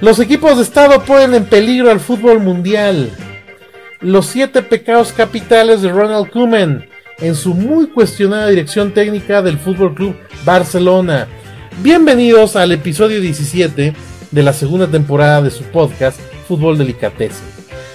Los 0.00 0.18
equipos 0.18 0.56
de 0.56 0.64
Estado 0.64 1.02
ponen 1.04 1.34
en 1.34 1.44
peligro 1.44 1.90
al 1.90 2.00
fútbol 2.00 2.40
mundial. 2.40 3.10
Los 4.00 4.26
siete 4.26 4.60
pecados 4.62 5.12
capitales 5.12 5.82
de 5.82 5.90
Ronald 5.90 6.30
Koeman 6.30 6.86
en 7.20 7.34
su 7.34 7.54
muy 7.54 7.86
cuestionada 7.86 8.48
dirección 8.48 8.92
técnica 8.92 9.40
del 9.40 9.56
Fútbol 9.56 9.94
Club 9.94 10.16
Barcelona. 10.44 11.28
Bienvenidos 11.82 12.56
al 12.56 12.72
episodio 12.72 13.20
17 13.20 13.94
de 14.30 14.42
la 14.42 14.52
segunda 14.52 14.88
temporada 14.88 15.40
de 15.42 15.50
su 15.50 15.62
podcast 15.64 16.20
Fútbol 16.48 16.76
Delicatessen. 16.76 17.46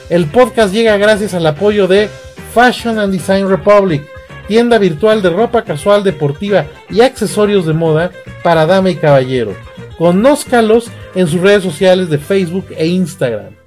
El 0.10 0.26
podcast 0.26 0.74
llega 0.74 0.98
gracias 0.98 1.34
al 1.34 1.46
apoyo 1.46 1.88
de 1.88 2.10
Fashion 2.54 2.98
and 2.98 3.14
Design 3.14 3.48
Republic, 3.48 4.02
tienda 4.48 4.80
virtual 4.80 5.22
de 5.22 5.30
ropa 5.30 5.64
casual 5.64 6.04
deportiva 6.04 6.66
y 6.90 7.02
accesorios 7.02 7.68
de 7.68 7.74
moda 7.74 8.12
para 8.42 8.66
dama 8.66 8.90
y 8.90 8.96
caballero. 8.96 9.54
Conózcalos 10.00 10.90
en 11.14 11.28
sus 11.28 11.42
redes 11.42 11.62
sociales 11.62 12.10
de 12.10 12.20
Facebook 12.20 12.68
e 12.78 12.88
Instagram. 12.88 13.58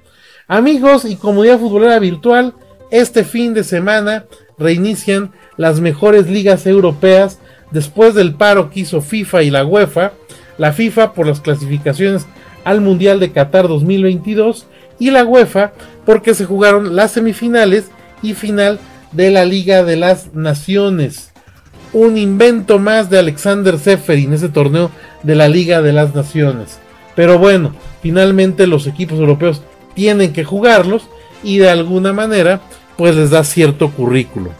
Amigos 0.47 1.05
y 1.05 1.15
comunidad 1.15 1.59
futbolera 1.59 1.99
virtual, 1.99 2.55
este 2.89 3.23
fin 3.23 3.53
de 3.53 3.63
semana 3.63 4.25
reinician 4.57 5.31
las 5.57 5.79
mejores 5.79 6.27
ligas 6.27 6.65
europeas 6.65 7.37
después 7.69 8.15
del 8.15 8.33
paro 8.33 8.71
que 8.71 8.79
hizo 8.79 9.01
FIFA 9.01 9.43
y 9.43 9.51
la 9.51 9.63
UEFA, 9.63 10.13
la 10.57 10.73
FIFA 10.73 11.13
por 11.13 11.27
las 11.27 11.39
clasificaciones 11.39 12.25
al 12.63 12.81
Mundial 12.81 13.19
de 13.19 13.31
Qatar 13.31 13.67
2022 13.67 14.65
y 14.97 15.11
la 15.11 15.25
UEFA 15.25 15.73
porque 16.03 16.33
se 16.33 16.45
jugaron 16.45 16.95
las 16.95 17.11
semifinales 17.11 17.91
y 18.23 18.33
final 18.33 18.79
de 19.11 19.29
la 19.29 19.45
Liga 19.45 19.83
de 19.83 19.97
las 19.97 20.33
Naciones. 20.33 21.32
Un 21.93 22.17
invento 22.17 22.79
más 22.79 23.09
de 23.09 23.19
Alexander 23.19 23.77
Seferin, 23.77 24.33
ese 24.33 24.49
torneo 24.49 24.91
de 25.21 25.35
la 25.35 25.47
Liga 25.47 25.81
de 25.81 25.93
las 25.93 26.15
Naciones. 26.15 26.79
Pero 27.15 27.37
bueno, 27.37 27.73
finalmente 28.01 28.67
los 28.67 28.87
equipos 28.87 29.19
europeos 29.19 29.61
tienen 29.93 30.33
que 30.33 30.43
jugarlos 30.43 31.07
y 31.43 31.59
de 31.59 31.69
alguna 31.69 32.13
manera 32.13 32.61
pues 32.97 33.15
les 33.15 33.29
da 33.29 33.43
cierto 33.43 33.91
currículo. 33.91 34.51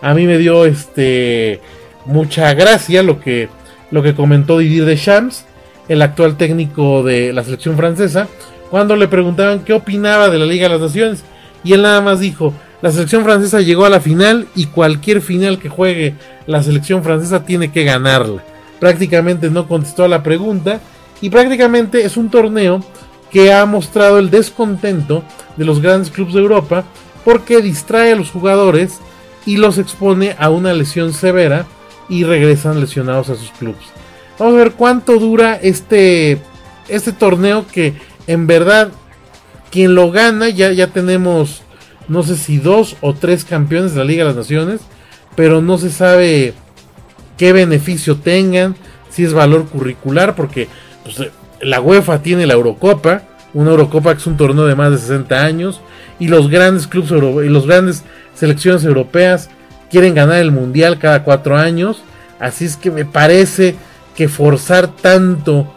A 0.00 0.14
mí 0.14 0.26
me 0.26 0.38
dio 0.38 0.64
este 0.64 1.60
mucha 2.04 2.52
gracia 2.54 3.02
lo 3.02 3.20
que 3.20 3.48
lo 3.90 4.02
que 4.02 4.14
comentó 4.14 4.58
Didier 4.58 4.84
Deschamps, 4.86 5.44
el 5.88 6.02
actual 6.02 6.36
técnico 6.36 7.02
de 7.02 7.32
la 7.32 7.44
selección 7.44 7.76
francesa, 7.76 8.26
cuando 8.70 8.96
le 8.96 9.06
preguntaban 9.06 9.60
qué 9.60 9.74
opinaba 9.74 10.30
de 10.30 10.38
la 10.38 10.46
Liga 10.46 10.64
de 10.64 10.74
las 10.74 10.80
Naciones 10.80 11.22
y 11.62 11.74
él 11.74 11.82
nada 11.82 12.00
más 12.00 12.18
dijo, 12.18 12.54
la 12.82 12.90
selección 12.90 13.22
francesa 13.22 13.60
llegó 13.60 13.84
a 13.84 13.90
la 13.90 14.00
final 14.00 14.48
y 14.56 14.66
cualquier 14.66 15.22
final 15.22 15.60
que 15.60 15.68
juegue 15.68 16.16
la 16.46 16.62
selección 16.64 17.04
francesa 17.04 17.44
tiene 17.44 17.70
que 17.70 17.84
ganarla. 17.84 18.44
Prácticamente 18.80 19.50
no 19.50 19.68
contestó 19.68 20.04
a 20.04 20.08
la 20.08 20.24
pregunta 20.24 20.80
y 21.20 21.30
prácticamente 21.30 22.04
es 22.04 22.16
un 22.16 22.28
torneo 22.28 22.84
que 23.30 23.52
ha 23.52 23.64
mostrado 23.66 24.18
el 24.18 24.30
descontento 24.30 25.22
de 25.56 25.64
los 25.64 25.80
grandes 25.80 26.10
clubes 26.10 26.34
de 26.34 26.40
Europa 26.40 26.84
porque 27.24 27.62
distrae 27.62 28.12
a 28.12 28.16
los 28.16 28.32
jugadores 28.32 28.98
y 29.46 29.58
los 29.58 29.78
expone 29.78 30.34
a 30.38 30.50
una 30.50 30.72
lesión 30.72 31.12
severa 31.12 31.66
y 32.08 32.24
regresan 32.24 32.80
lesionados 32.80 33.30
a 33.30 33.36
sus 33.36 33.52
clubes. 33.52 33.84
Vamos 34.40 34.54
a 34.54 34.58
ver 34.58 34.72
cuánto 34.72 35.20
dura 35.20 35.54
este, 35.54 36.42
este 36.88 37.12
torneo 37.12 37.64
que 37.70 37.94
en 38.26 38.48
verdad 38.48 38.90
quien 39.70 39.94
lo 39.94 40.10
gana 40.10 40.48
ya, 40.48 40.72
ya 40.72 40.88
tenemos 40.88 41.62
no 42.08 42.22
sé 42.22 42.36
si 42.36 42.58
dos 42.58 42.96
o 43.00 43.14
tres 43.14 43.44
campeones 43.44 43.92
de 43.92 43.98
la 43.98 44.04
Liga 44.04 44.24
de 44.24 44.30
las 44.30 44.36
Naciones, 44.36 44.80
pero 45.34 45.62
no 45.62 45.78
se 45.78 45.90
sabe 45.90 46.54
qué 47.36 47.52
beneficio 47.52 48.16
tengan, 48.16 48.76
si 49.10 49.24
es 49.24 49.32
valor 49.32 49.66
curricular, 49.66 50.34
porque 50.34 50.68
pues, 51.04 51.20
eh, 51.20 51.30
la 51.60 51.80
UEFA 51.80 52.22
tiene 52.22 52.46
la 52.46 52.54
Eurocopa, 52.54 53.22
una 53.54 53.70
Eurocopa 53.70 54.14
que 54.14 54.20
es 54.20 54.26
un 54.26 54.36
torneo 54.36 54.66
de 54.66 54.74
más 54.74 54.90
de 54.90 54.98
60 54.98 55.44
años, 55.44 55.80
y 56.18 56.28
los 56.28 56.48
grandes 56.48 56.86
clubes 56.86 57.10
y 57.10 57.48
los 57.48 57.66
grandes 57.66 58.04
selecciones 58.34 58.84
europeas 58.84 59.50
quieren 59.90 60.14
ganar 60.14 60.38
el 60.38 60.52
mundial 60.52 60.98
cada 60.98 61.24
cuatro 61.24 61.56
años, 61.56 62.02
así 62.38 62.64
es 62.64 62.76
que 62.76 62.90
me 62.90 63.04
parece 63.04 63.76
que 64.16 64.28
forzar 64.28 64.88
tanto 64.88 65.72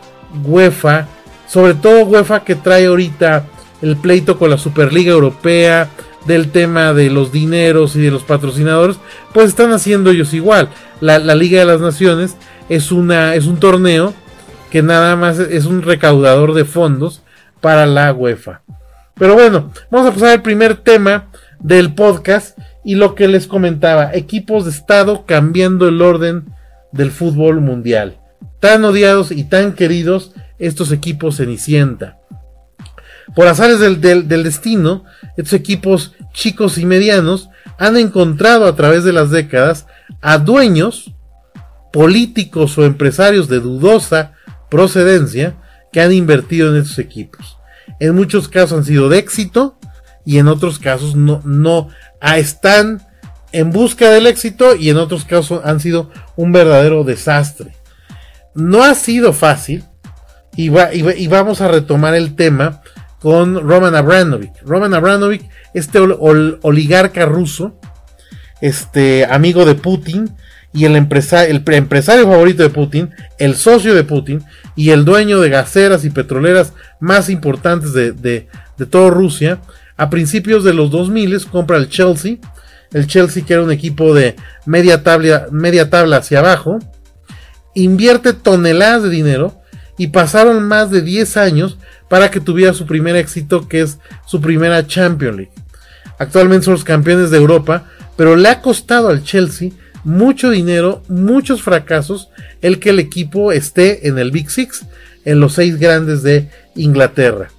UEFA, 0.45 1.07
sobre 1.47 1.73
todo 1.73 2.05
UEFA 2.05 2.43
que 2.43 2.55
trae 2.55 2.85
ahorita 2.85 3.45
el 3.81 3.97
pleito 3.97 4.37
con 4.37 4.49
la 4.49 4.57
Superliga 4.57 5.11
Europea, 5.11 5.89
del 6.25 6.51
tema 6.51 6.93
de 6.93 7.09
los 7.09 7.31
dineros 7.31 7.95
y 7.95 8.01
de 8.01 8.11
los 8.11 8.23
patrocinadores, 8.23 8.97
pues 9.33 9.49
están 9.49 9.71
haciendo 9.71 10.09
ellos 10.09 10.33
igual. 10.33 10.69
La, 11.01 11.19
Liga 11.19 11.59
de 11.59 11.65
las 11.65 11.81
Naciones 11.81 12.35
es, 12.69 12.91
una, 12.91 13.35
es 13.35 13.45
un 13.45 13.57
torneo 13.57 14.13
que 14.71 14.81
nada 14.81 15.15
más 15.15 15.39
es 15.39 15.65
un 15.65 15.81
recaudador 15.81 16.53
de 16.53 16.65
fondos 16.65 17.21
para 17.61 17.85
la 17.85 18.11
UEFA. 18.11 18.61
Pero 19.17 19.33
bueno, 19.33 19.71
vamos 19.89 20.09
a 20.09 20.13
pasar 20.13 20.29
al 20.29 20.41
primer 20.41 20.75
tema 20.75 21.27
del 21.59 21.93
podcast 21.93 22.57
y 22.83 22.95
lo 22.95 23.15
que 23.15 23.27
les 23.27 23.47
comentaba, 23.47 24.11
equipos 24.13 24.65
de 24.65 24.71
estado 24.71 25.25
cambiando 25.25 25.87
el 25.87 26.01
orden 26.01 26.45
del 26.91 27.11
fútbol 27.11 27.61
mundial. 27.61 28.17
Tan 28.59 28.83
odiados 28.83 29.31
y 29.31 29.43
tan 29.45 29.73
queridos 29.73 30.33
estos 30.59 30.91
equipos 30.91 31.37
Cenicienta. 31.37 32.19
Por 33.33 33.47
azares 33.47 33.79
del, 33.79 34.27
destino, 34.27 35.03
estos 35.37 35.53
equipos 35.53 36.13
chicos 36.33 36.77
y 36.77 36.85
medianos 36.85 37.49
han 37.77 37.97
encontrado 37.97 38.67
a 38.67 38.75
través 38.75 39.03
de 39.03 39.13
las 39.13 39.31
décadas 39.31 39.87
a 40.21 40.37
dueños, 40.37 41.11
políticos 41.91 42.77
o 42.77 42.85
empresarios 42.85 43.47
de 43.47 43.59
dudosa 43.59 44.33
procedencia 44.69 45.55
que 45.91 46.01
han 46.01 46.11
invertido 46.11 46.69
en 46.69 46.81
estos 46.81 46.99
equipos. 46.99 47.57
En 47.99 48.15
muchos 48.15 48.47
casos 48.47 48.77
han 48.77 48.85
sido 48.85 49.09
de 49.09 49.17
éxito 49.17 49.77
y 50.25 50.37
en 50.37 50.47
otros 50.47 50.79
casos 50.79 51.15
no, 51.15 51.41
no 51.45 51.89
ah, 52.19 52.37
están 52.37 53.01
en 53.51 53.71
busca 53.71 54.09
del 54.09 54.27
éxito 54.27 54.75
y 54.75 54.89
en 54.89 54.97
otros 54.97 55.23
casos 55.23 55.61
han 55.63 55.79
sido 55.79 56.11
un 56.35 56.51
verdadero 56.51 57.03
desastre. 57.03 57.75
No 58.53 58.83
ha 58.83 58.93
sido 58.95 59.33
fácil 59.33 59.83
y, 60.55 60.69
y 60.69 61.27
vamos 61.27 61.61
a 61.61 61.67
retomar 61.69 62.15
el 62.15 62.35
tema 62.35 62.81
con 63.19 63.67
Roman 63.67 63.95
Abramovich. 63.95 64.53
Roman 64.63 64.93
Abramovich, 64.93 65.47
este 65.73 65.99
oligarca 65.99 67.25
ruso, 67.25 67.79
este 68.61 69.25
amigo 69.25 69.65
de 69.65 69.75
Putin 69.75 70.35
y 70.73 70.85
el, 70.85 70.95
el 70.95 71.63
empresario 71.73 72.27
favorito 72.27 72.61
de 72.61 72.69
Putin, 72.69 73.09
el 73.39 73.55
socio 73.55 73.95
de 73.95 74.03
Putin 74.03 74.43
y 74.75 74.89
el 74.89 75.05
dueño 75.05 75.39
de 75.39 75.49
gaseras 75.49 76.03
y 76.03 76.09
petroleras 76.09 76.73
más 76.99 77.29
importantes 77.29 77.93
de, 77.93 78.11
de, 78.11 78.47
toda 78.89 79.09
Rusia, 79.09 79.61
a 79.95 80.09
principios 80.09 80.65
de 80.65 80.73
los 80.73 80.91
2000 80.91 81.45
compra 81.45 81.77
el 81.77 81.87
Chelsea, 81.87 82.37
el 82.91 83.07
Chelsea 83.07 83.45
que 83.45 83.53
era 83.53 83.63
un 83.63 83.71
equipo 83.71 84.13
de 84.13 84.35
media 84.65 85.01
tabla, 85.01 85.47
media 85.49 85.89
tabla 85.89 86.17
hacia 86.17 86.39
abajo, 86.39 86.79
invierte 87.73 88.33
toneladas 88.33 89.03
de 89.03 89.09
dinero 89.09 89.61
y 89.97 90.07
pasaron 90.07 90.63
más 90.67 90.91
de 90.91 91.01
10 91.01 91.37
años 91.37 91.77
para 92.09 92.31
que 92.31 92.39
tuviera 92.39 92.73
su 92.73 92.85
primer 92.85 93.15
éxito, 93.15 93.67
que 93.67 93.81
es 93.81 93.99
su 94.25 94.41
primera 94.41 94.85
Champions 94.85 95.37
League. 95.37 95.51
Actualmente 96.17 96.65
son 96.65 96.75
los 96.75 96.83
campeones 96.83 97.31
de 97.31 97.37
Europa, 97.37 97.85
pero 98.15 98.35
le 98.35 98.49
ha 98.49 98.61
costado 98.61 99.09
al 99.09 99.23
Chelsea 99.23 99.71
mucho 100.03 100.51
dinero, 100.51 101.01
muchos 101.09 101.61
fracasos, 101.61 102.29
el 102.61 102.79
que 102.79 102.91
el 102.91 102.99
equipo 102.99 103.51
esté 103.51 104.07
en 104.07 104.19
el 104.19 104.31
Big 104.31 104.49
Six, 104.49 104.85
en 105.25 105.39
los 105.39 105.53
seis 105.53 105.77
grandes 105.79 106.21
de 106.23 106.49
Inglaterra. 106.75 107.49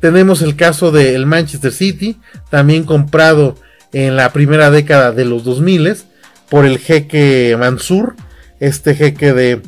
Tenemos 0.00 0.40
el 0.42 0.54
caso 0.54 0.92
del 0.92 1.26
Manchester 1.26 1.72
City, 1.72 2.18
también 2.50 2.84
comprado 2.84 3.56
en 3.92 4.16
la 4.16 4.32
primera 4.32 4.70
década 4.70 5.12
de 5.12 5.24
los 5.24 5.44
2000 5.44 5.96
por 6.48 6.64
el 6.66 6.78
jeque 6.78 7.56
Mansur, 7.58 8.14
este 8.60 8.94
jeque 8.94 9.32
de, 9.32 9.60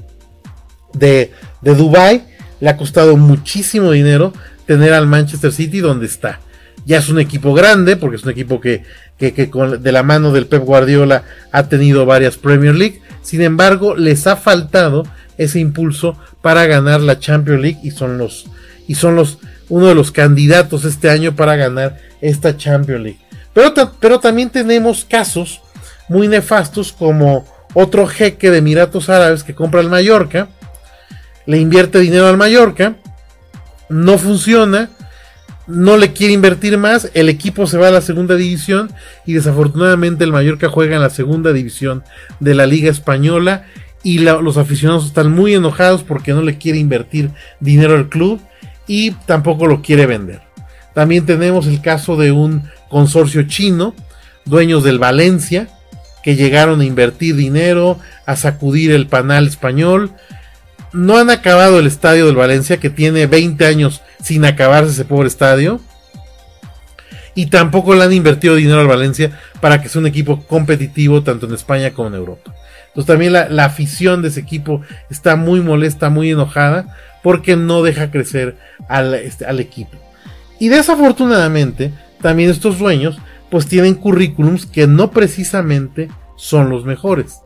de, 0.93 1.33
de 1.61 1.75
Dubai 1.75 2.36
le 2.61 2.69
ha 2.69 2.77
costado 2.77 3.17
muchísimo 3.17 3.91
dinero 3.91 4.33
tener 4.67 4.93
al 4.93 5.07
Manchester 5.07 5.53
City 5.53 5.81
donde 5.81 6.07
está. 6.07 6.41
Ya 6.85 6.99
es 6.99 7.09
un 7.09 7.19
equipo 7.19 7.53
grande, 7.53 7.97
porque 7.97 8.17
es 8.17 8.25
un 8.25 8.31
equipo 8.31 8.61
que, 8.61 8.85
de 9.19 9.93
la 9.93 10.03
mano 10.03 10.33
del 10.33 10.47
Pep 10.47 10.63
Guardiola 10.63 11.25
ha 11.51 11.69
tenido 11.69 12.07
varias 12.07 12.37
Premier 12.37 12.75
League. 12.75 13.01
Sin 13.23 13.43
embargo, 13.43 13.97
les 13.97 14.27
ha 14.27 14.37
faltado 14.37 15.05
ese 15.37 15.59
impulso 15.59 16.17
para 16.43 16.67
ganar 16.67 17.01
la 17.01 17.19
Champions 17.19 17.61
League 17.61 17.79
y 17.83 17.91
son 17.91 18.19
los 18.19 18.47
y 18.89 18.95
son 18.95 19.17
los 19.17 19.39
uno 19.69 19.89
de 19.89 19.95
los 19.97 20.13
candidatos 20.13 20.85
este 20.85 21.11
año 21.11 21.35
para 21.35 21.57
ganar 21.57 21.99
esta 22.21 22.57
Champions 22.57 23.03
League. 23.03 23.19
Pero, 23.53 23.75
pero 23.99 24.21
también 24.21 24.51
tenemos 24.51 25.05
casos 25.05 25.61
muy 26.09 26.29
nefastos 26.29 26.93
como 26.93 27.45
otro 27.75 28.07
jeque 28.07 28.51
de 28.51 28.59
Emiratos 28.59 29.09
Árabes 29.09 29.43
que 29.43 29.55
compra 29.55 29.81
el 29.81 29.91
Mallorca 29.91 30.49
le 31.47 31.59
invierte 31.59 32.01
dinero 32.01 32.27
al 32.27 32.37
Mallorca, 32.37 32.97
no 33.89 34.19
funciona, 34.19 34.91
no 35.67 35.97
le 35.97 36.13
quiere 36.13 36.33
invertir 36.33 36.79
más, 36.79 37.11
el 37.15 37.29
equipo 37.29 37.67
se 37.67 37.79
va 37.79 37.89
a 37.89 37.93
la 37.93 38.01
segunda 38.01 38.37
división 38.37 38.93
y 39.25 39.35
desafortunadamente 39.35 40.25
el 40.25 40.33
Mallorca 40.33 40.69
juega 40.69 40.97
en 40.97 41.03
la 41.03 41.11
segunda 41.11 41.53
división 41.53 42.05
de 42.41 42.55
la 42.55 42.67
Liga 42.67 42.91
Española 42.91 43.67
y 44.03 44.19
los 44.19 44.57
aficionados 44.57 45.07
están 45.07 45.33
muy 45.33 45.55
enojados 45.55 46.05
porque 46.05 46.33
no 46.33 46.43
le 46.43 46.59
quiere 46.59 46.79
invertir 46.79 47.31
dinero 47.59 47.95
al 47.95 48.09
club 48.09 48.41
y 48.87 49.11
tampoco 49.27 49.67
lo 49.67 49.83
quiere 49.83 50.07
vender. 50.07 50.43
También 50.95 51.27
tenemos 51.27 51.67
el 51.67 51.81
caso 51.81 52.17
de 52.17 52.31
un 52.31 52.63
consorcio 52.89 53.43
chino, 53.43 53.95
dueños 54.45 54.85
del 54.85 54.99
Valencia, 55.01 55.69
que 56.23 56.37
llegaron 56.37 56.81
a 56.81 56.85
invertir 56.85 57.37
dinero, 57.37 57.99
a 58.27 58.37
sacudir 58.37 58.93
el 58.93 59.07
panal 59.07 59.47
español. 59.47 60.13
No 60.97 61.19
han 61.19 61.29
acabado 61.29 61.79
el 61.79 61.87
estadio 61.87 62.27
del 62.27 62.37
Valencia, 62.37 62.79
que 62.79 62.89
tiene 62.89 63.27
20 63.27 63.67
años 63.67 64.01
sin 64.23 64.45
acabarse 64.47 64.93
ese 64.93 65.05
pobre 65.05 65.29
estadio. 65.29 65.79
Y 67.35 67.47
tampoco 67.47 67.95
le 67.95 68.03
han 68.03 68.15
invertido 68.15 68.55
dinero 68.55 68.81
al 68.81 68.87
Valencia 68.87 69.39
para 69.61 69.83
que 69.83 69.91
sea 69.91 70.01
un 70.01 70.07
equipo 70.07 70.43
competitivo 70.47 71.23
tanto 71.23 71.47
en 71.47 71.53
España 71.53 71.91
como 71.91 72.09
en 72.09 72.15
Europa. 72.15 72.55
Entonces 72.89 73.07
también 73.07 73.35
la, 73.35 73.65
afición 73.67 74.23
de 74.23 74.29
ese 74.29 74.41
equipo 74.41 74.81
está 75.11 75.37
muy 75.37 75.61
molesta, 75.61 76.09
muy 76.09 76.31
enojada, 76.31 76.97
porque 77.23 77.55
no 77.55 77.83
deja 77.83 78.11
crecer 78.11 78.57
al, 78.89 79.13
este, 79.15 79.45
al 79.45 79.61
equipo. 79.61 79.99
Y 80.59 80.69
desafortunadamente, 80.69 81.93
también 82.23 82.49
estos 82.49 82.79
dueños 82.79 83.19
pues 83.51 83.67
tienen 83.67 83.97
currículums 83.97 84.65
que 84.65 84.87
no 84.87 85.11
precisamente 85.11 86.09
son 86.37 86.71
los 86.71 86.87
mejores. 86.87 87.41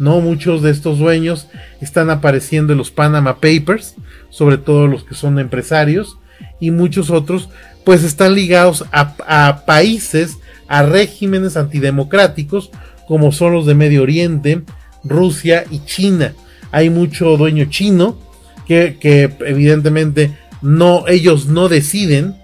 No 0.00 0.22
muchos 0.22 0.62
de 0.62 0.70
estos 0.70 0.98
dueños 0.98 1.46
están 1.82 2.08
apareciendo 2.08 2.72
en 2.72 2.78
los 2.78 2.90
Panama 2.90 3.34
Papers, 3.34 3.96
sobre 4.30 4.56
todo 4.56 4.86
los 4.86 5.04
que 5.04 5.14
son 5.14 5.38
empresarios, 5.38 6.16
y 6.58 6.70
muchos 6.70 7.10
otros 7.10 7.50
pues 7.84 8.02
están 8.02 8.34
ligados 8.34 8.86
a, 8.92 9.66
países, 9.66 10.38
a 10.68 10.84
regímenes 10.84 11.58
antidemocráticos, 11.58 12.70
como 13.06 13.30
son 13.30 13.52
los 13.52 13.66
de 13.66 13.74
Medio 13.74 14.02
Oriente, 14.02 14.62
Rusia 15.04 15.64
y 15.70 15.84
China. 15.84 16.32
Hay 16.72 16.88
mucho 16.88 17.36
dueño 17.36 17.66
chino 17.66 18.18
que, 18.66 18.96
que 18.98 19.30
evidentemente 19.40 20.34
no, 20.62 21.06
ellos 21.08 21.44
no 21.44 21.68
deciden. 21.68 22.36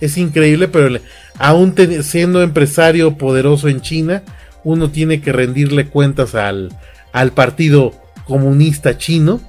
Es 0.00 0.16
increíble, 0.16 0.68
pero 0.68 0.96
aún 1.38 1.74
siendo 2.02 2.40
empresario 2.40 3.18
poderoso 3.18 3.68
en 3.68 3.80
China, 3.80 4.22
uno 4.64 4.90
tiene 4.90 5.20
que 5.20 5.32
rendirle 5.32 5.86
cuentas 5.88 6.34
al, 6.34 6.76
al 7.12 7.32
Partido 7.32 7.92
Comunista 8.26 8.98
Chino. 8.98 9.40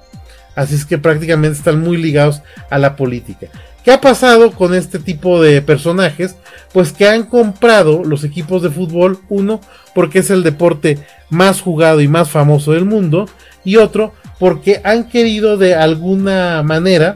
Así 0.56 0.76
es 0.76 0.86
que 0.86 0.98
prácticamente 0.98 1.58
están 1.58 1.82
muy 1.82 1.98
ligados 1.98 2.42
a 2.70 2.78
la 2.78 2.96
política. 2.96 3.48
¿Qué 3.84 3.92
ha 3.92 4.02
pasado 4.02 4.52
con 4.52 4.74
este 4.74 5.00
tipo 5.00 5.42
de 5.42 5.62
personajes? 5.62 6.36
Pues 6.74 6.92
que 6.92 7.08
han 7.08 7.24
comprado 7.24 8.04
los 8.04 8.24
equipos 8.24 8.64
de 8.64 8.72
fútbol, 8.72 9.20
uno, 9.30 9.62
porque 9.94 10.20
es 10.20 10.32
el 10.32 10.44
deporte 10.44 10.98
más 11.30 11.62
jugado 11.62 12.02
y 12.02 12.08
más 12.08 12.30
famoso 12.30 12.72
del 12.72 12.86
mundo, 12.86 13.30
y 13.64 13.76
otro, 13.76 14.14
porque 14.40 14.82
han 14.84 15.08
querido 15.08 15.58
de 15.58 15.76
alguna 15.76 16.64
manera 16.64 17.16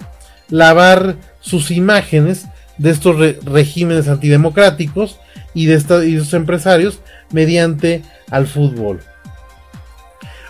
lavar 0.50 1.16
sus 1.40 1.72
imágenes 1.72 2.46
de 2.78 2.92
estos 2.92 3.16
regímenes 3.46 4.08
antidemocráticos 4.08 5.20
y 5.54 5.66
de, 5.66 5.76
estos 5.76 6.34
empresarios 6.34 7.00
mediante 7.32 8.04
al 8.30 8.48
fútbol. 8.48 9.02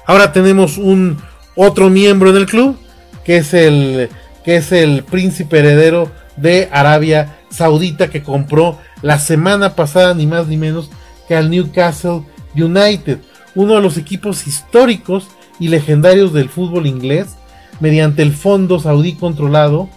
Ahora 0.05 0.31
tenemos 0.31 0.77
un 0.77 1.17
otro 1.55 1.89
miembro 1.89 2.29
en 2.29 2.37
el 2.37 2.45
club 2.45 2.77
que 3.23 3.37
es 3.37 3.53
el 3.53 4.09
que 4.43 4.55
es 4.55 4.71
el 4.71 5.03
príncipe 5.03 5.59
heredero 5.59 6.11
de 6.37 6.69
Arabia 6.71 7.37
Saudita 7.49 8.09
que 8.09 8.23
compró 8.23 8.79
la 9.01 9.19
semana 9.19 9.75
pasada 9.75 10.13
ni 10.13 10.25
más 10.25 10.47
ni 10.47 10.57
menos 10.57 10.89
que 11.27 11.35
al 11.35 11.49
Newcastle 11.49 12.23
United, 12.55 13.19
uno 13.55 13.75
de 13.75 13.81
los 13.81 13.97
equipos 13.97 14.47
históricos 14.47 15.27
y 15.59 15.67
legendarios 15.67 16.33
del 16.33 16.49
fútbol 16.49 16.87
inglés, 16.87 17.35
mediante 17.79 18.21
el 18.23 18.33
fondo 18.33 18.79
saudí 18.79 19.13
controlado 19.13 19.89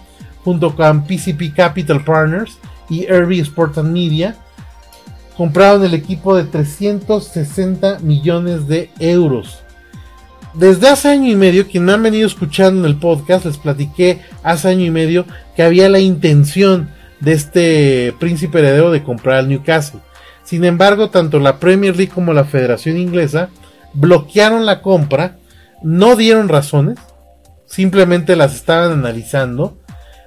junto 0.43 0.75
con 0.75 1.05
PCP 1.05 1.55
Capital 1.55 2.03
Partners 2.03 2.57
y 2.89 3.05
Irby 3.05 3.39
Sport 3.39 3.77
and 3.79 3.91
Media, 3.91 4.37
compraron 5.37 5.83
el 5.83 5.93
equipo 5.93 6.35
de 6.35 6.43
360 6.43 7.99
millones 7.99 8.67
de 8.67 8.89
euros. 8.99 9.59
Desde 10.53 10.89
hace 10.89 11.09
año 11.09 11.31
y 11.31 11.35
medio, 11.35 11.67
quien 11.67 11.85
me 11.85 11.93
han 11.93 12.03
venido 12.03 12.27
escuchando 12.27 12.81
en 12.81 12.85
el 12.85 12.99
podcast, 12.99 13.45
les 13.45 13.57
platiqué 13.57 14.21
hace 14.43 14.69
año 14.69 14.85
y 14.85 14.91
medio 14.91 15.25
que 15.55 15.63
había 15.63 15.89
la 15.89 15.99
intención 15.99 16.89
de 17.19 17.33
este 17.33 18.13
príncipe 18.19 18.59
heredero 18.59 18.91
de 18.91 19.03
comprar 19.03 19.37
al 19.37 19.49
Newcastle. 19.49 20.01
Sin 20.43 20.63
embargo, 20.65 21.09
tanto 21.09 21.39
la 21.39 21.59
Premier 21.59 21.95
League 21.95 22.11
como 22.13 22.33
la 22.33 22.43
Federación 22.43 22.97
Inglesa 22.97 23.49
bloquearon 23.93 24.65
la 24.65 24.81
compra, 24.81 25.37
no 25.81 26.15
dieron 26.15 26.49
razones, 26.49 26.99
simplemente 27.65 28.35
las 28.35 28.53
estaban 28.53 28.91
analizando 28.91 29.77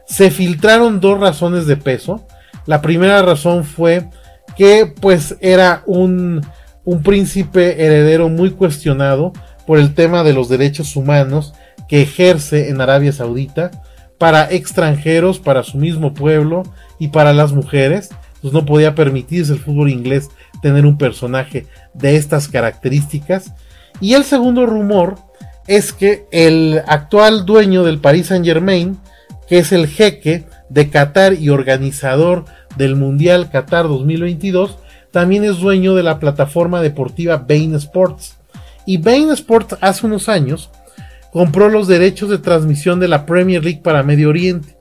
se 0.07 0.31
filtraron 0.31 1.01
dos 1.01 1.19
razones 1.21 1.67
de 1.67 1.77
peso. 1.77 2.27
La 2.65 2.81
primera 2.81 3.21
razón 3.23 3.65
fue 3.65 4.09
que 4.57 4.87
pues 4.87 5.37
era 5.41 5.83
un, 5.87 6.45
un 6.85 7.03
príncipe 7.03 7.85
heredero 7.85 8.29
muy 8.29 8.51
cuestionado 8.51 9.33
por 9.67 9.79
el 9.79 9.95
tema 9.95 10.23
de 10.23 10.33
los 10.33 10.49
derechos 10.49 10.97
humanos 10.97 11.55
que 11.89 12.03
ejerce 12.03 12.71
en 12.71 12.81
Arabia 12.81 13.13
Saudita 13.13 13.71
para 14.19 14.51
extranjeros, 14.51 15.39
para 15.39 15.63
su 15.63 15.79
mismo 15.79 16.15
pueblo 16.15 16.63
y 16.99 17.09
para 17.09 17.33
las 17.33 17.53
mujeres. 17.53 18.11
Pues 18.41 18.53
no 18.53 18.65
podía 18.65 18.95
permitirse 18.95 19.53
el 19.53 19.59
fútbol 19.59 19.91
inglés 19.91 20.29
tener 20.63 20.87
un 20.87 20.99
personaje 20.99 21.67
de 21.95 22.17
estas 22.17 22.49
características. 22.49 23.53
Y 24.01 24.15
el 24.15 24.25
segundo 24.25 24.67
rumor 24.67 25.17
es 25.67 25.93
que 25.93 26.27
el 26.31 26.83
actual 26.87 27.45
dueño 27.45 27.83
del 27.83 27.99
Paris 27.99 28.29
Saint 28.29 28.45
Germain 28.45 28.99
que 29.47 29.59
es 29.59 29.73
el 29.73 29.87
jeque 29.87 30.45
de 30.69 30.91
Qatar 30.91 31.35
y 31.35 31.51
organizador 31.51 32.45
del 32.77 32.97
Mundial 32.97 33.51
Qatar 33.51 33.89
2022, 33.89 34.79
también 35.11 35.45
es 35.45 35.59
dueño 35.59 35.95
de 35.95 36.03
la 36.03 36.19
plataforma 36.19 36.83
deportiva 36.83 37.45
Bain 37.49 37.75
Sports. 37.75 38.37
Y 38.85 38.99
Bain 38.99 39.31
Sports 39.31 39.77
hace 39.81 40.07
unos 40.07 40.29
años 40.29 40.71
compró 41.33 41.69
los 41.69 41.89
derechos 41.89 42.31
de 42.31 42.39
transmisión 42.39 43.01
de 43.01 43.09
la 43.09 43.27
Premier 43.27 43.65
League 43.65 43.81
para 43.83 44.03
Medio 44.03 44.29
Oriente. 44.29 44.77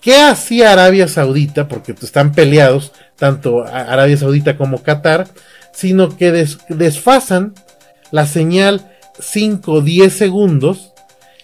¿Qué 0.00 0.16
hacía 0.16 0.72
Arabia 0.72 1.08
Saudita? 1.08 1.68
Porque 1.68 1.92
están 1.92 2.32
peleados 2.32 2.92
tanto 3.16 3.64
Arabia 3.64 4.16
Saudita 4.16 4.56
como 4.56 4.82
Qatar, 4.82 5.26
sino 5.72 6.16
que 6.16 6.46
desfasan 6.68 7.54
la 8.10 8.26
señal 8.26 8.90
5-10 9.18 10.10
segundos, 10.10 10.92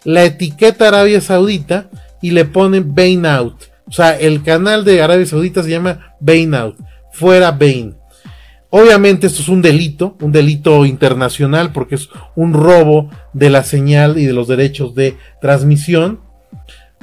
la 0.04 0.24
etiqueta 0.24 0.88
Arabia 0.88 1.20
Saudita 1.20 1.88
y 2.22 2.30
le 2.30 2.44
ponen 2.44 2.94
Bain 2.94 3.26
Out. 3.26 3.73
Sea, 3.94 4.18
el 4.18 4.42
canal 4.42 4.84
de 4.84 5.00
Arabia 5.00 5.24
Saudita 5.24 5.62
se 5.62 5.70
llama 5.70 6.16
Bain 6.18 6.52
Out. 6.52 6.76
Fuera 7.12 7.52
Bain. 7.52 7.94
Obviamente 8.68 9.28
esto 9.28 9.40
es 9.40 9.48
un 9.48 9.62
delito, 9.62 10.16
un 10.20 10.32
delito 10.32 10.84
internacional 10.84 11.70
porque 11.70 11.94
es 11.94 12.08
un 12.34 12.54
robo 12.54 13.08
de 13.34 13.50
la 13.50 13.62
señal 13.62 14.18
y 14.18 14.24
de 14.24 14.32
los 14.32 14.48
derechos 14.48 14.96
de 14.96 15.16
transmisión. 15.40 16.18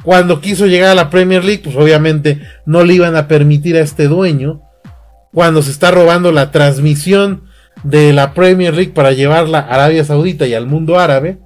Cuando 0.03 0.41
quiso 0.41 0.67
llegar 0.67 0.89
a 0.89 0.95
la 0.95 1.09
Premier 1.09 1.45
League, 1.45 1.61
pues 1.63 1.77
obviamente 1.77 2.41
no 2.65 2.83
le 2.83 2.95
iban 2.95 3.15
a 3.15 3.29
permitir 3.29 3.77
a 3.77 3.81
este 3.81 4.09
dueño. 4.09 4.61
Cuando 5.33 5.61
se 5.61 5.71
está 5.71 5.91
robando 5.91 6.33
la 6.33 6.51
transmisión 6.51 7.45
de 7.85 8.11
la 8.11 8.33
Premier 8.33 8.75
League 8.75 8.91
para 8.91 9.13
llevarla 9.13 9.59
a 9.59 9.75
Arabia 9.75 10.03
Saudita 10.03 10.45
y 10.45 10.55
al 10.55 10.67
mundo 10.67 10.99
árabe, 10.99 11.39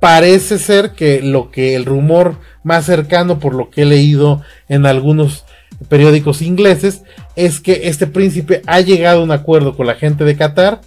parece 0.00 0.58
ser 0.58 0.92
que 0.92 1.20
lo 1.20 1.50
que 1.50 1.74
el 1.74 1.84
rumor 1.84 2.38
más 2.64 2.86
cercano 2.86 3.38
por 3.38 3.54
lo 3.54 3.70
que 3.70 3.82
he 3.82 3.84
leído 3.84 4.42
en 4.68 4.86
algunos 4.86 5.44
periódicos 5.88 6.42
ingleses 6.42 7.02
es 7.36 7.60
que 7.60 7.88
este 7.88 8.06
príncipe 8.06 8.62
ha 8.66 8.80
llegado 8.80 9.20
a 9.20 9.24
un 9.24 9.30
acuerdo 9.30 9.76
con 9.76 9.86
la 9.86 9.94
gente 9.94 10.24
de 10.24 10.36
Qatar, 10.36 10.80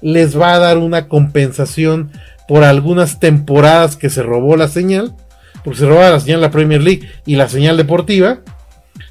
les 0.00 0.38
va 0.38 0.54
a 0.54 0.58
dar 0.58 0.78
una 0.78 1.06
compensación 1.08 2.10
por 2.46 2.64
algunas 2.64 3.20
temporadas 3.20 3.96
que 3.96 4.10
se 4.10 4.22
robó 4.22 4.56
la 4.56 4.68
señal, 4.68 5.14
porque 5.62 5.80
se 5.80 5.86
robaba 5.86 6.10
la 6.10 6.20
señal 6.20 6.40
de 6.40 6.46
la 6.46 6.52
Premier 6.52 6.82
League 6.82 7.08
y 7.26 7.36
la 7.36 7.48
señal 7.48 7.76
deportiva, 7.76 8.40